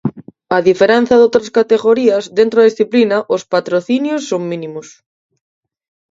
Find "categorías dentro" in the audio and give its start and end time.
1.57-2.57